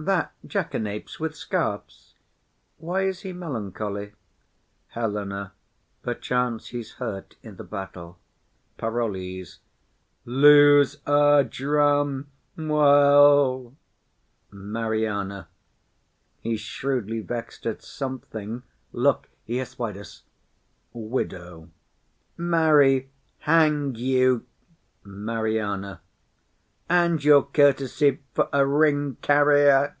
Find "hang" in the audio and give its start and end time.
23.40-23.96